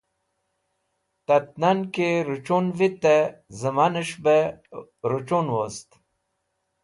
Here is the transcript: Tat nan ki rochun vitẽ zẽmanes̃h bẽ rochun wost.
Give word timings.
Tat 1.25 1.47
nan 1.61 1.79
ki 1.93 2.09
rochun 2.27 2.65
vitẽ 2.77 3.29
zẽmanes̃h 3.59 4.15
bẽ 4.23 4.41
rochun 5.09 5.47
wost. 5.55 5.89